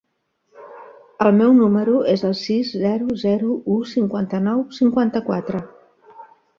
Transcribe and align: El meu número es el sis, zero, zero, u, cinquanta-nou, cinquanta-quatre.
El 1.25 1.29
meu 1.41 1.53
número 1.57 1.99
es 2.15 2.25
el 2.31 2.35
sis, 2.41 2.73
zero, 2.87 3.13
zero, 3.27 3.53
u, 3.77 3.81
cinquanta-nou, 3.95 4.69
cinquanta-quatre. 4.83 5.67